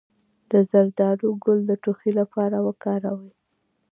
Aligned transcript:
د 0.51 0.53
زردالو 0.71 1.29
ګل 1.43 1.59
د 1.69 1.71
ټوخي 1.83 2.11
لپاره 2.19 2.57
وکاروئ 2.67 3.29